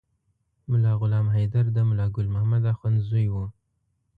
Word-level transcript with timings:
ملا 0.69 0.91
غلام 1.01 1.25
حیدر 1.35 1.65
د 1.73 1.77
ملا 1.89 2.05
ګل 2.15 2.27
محمد 2.35 2.63
اخند 2.73 2.97
زوی 3.07 3.25
و. 3.33 3.35